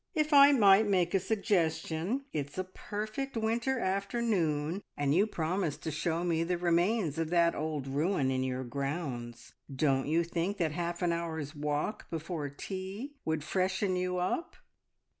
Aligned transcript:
If 0.15 0.33
I 0.33 0.51
might 0.51 0.87
make 0.87 1.13
a 1.13 1.19
suggestion, 1.19 2.25
it's 2.33 2.57
a 2.57 2.63
perfect 2.63 3.37
winter 3.37 3.77
afternoon, 3.77 4.81
and 4.97 5.13
you 5.13 5.27
promised 5.27 5.83
to 5.83 5.91
show 5.91 6.23
me 6.23 6.43
the 6.43 6.57
remains 6.57 7.19
of 7.19 7.29
that 7.29 7.53
old 7.53 7.85
ruin 7.85 8.31
in 8.31 8.43
your 8.43 8.63
grounds. 8.63 9.53
Don't 9.71 10.07
you 10.07 10.23
think 10.23 10.57
that 10.57 10.71
half 10.71 11.03
an 11.03 11.13
hour's 11.13 11.53
walk 11.55 12.09
before 12.09 12.49
tea 12.49 13.13
would 13.25 13.43
freshen 13.43 13.95
you 13.95 14.17
up?" 14.17 14.55